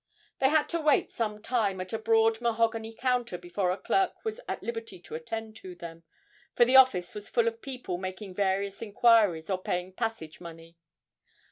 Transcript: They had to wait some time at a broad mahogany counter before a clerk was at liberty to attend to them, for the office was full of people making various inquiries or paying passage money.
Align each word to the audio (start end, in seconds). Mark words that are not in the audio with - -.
They 0.39 0.49
had 0.49 0.67
to 0.69 0.81
wait 0.81 1.11
some 1.11 1.43
time 1.43 1.79
at 1.79 1.93
a 1.93 1.99
broad 1.99 2.41
mahogany 2.41 2.91
counter 2.91 3.37
before 3.37 3.69
a 3.69 3.77
clerk 3.77 4.25
was 4.25 4.41
at 4.47 4.63
liberty 4.63 4.99
to 4.99 5.13
attend 5.13 5.55
to 5.57 5.75
them, 5.75 6.01
for 6.55 6.65
the 6.65 6.75
office 6.75 7.13
was 7.13 7.29
full 7.29 7.47
of 7.47 7.61
people 7.61 7.99
making 7.99 8.33
various 8.33 8.81
inquiries 8.81 9.47
or 9.47 9.61
paying 9.61 9.93
passage 9.93 10.41
money. 10.41 10.75